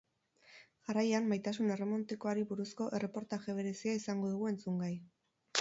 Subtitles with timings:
[0.87, 4.95] Jarraian, maitasun erromantikoari buruzko erreportaje berezia izango dugu entzungai.